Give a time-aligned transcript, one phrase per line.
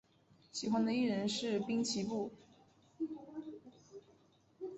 [0.51, 2.31] 喜欢的艺人是滨崎步。